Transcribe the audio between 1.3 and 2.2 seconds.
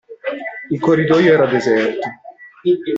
era deserto.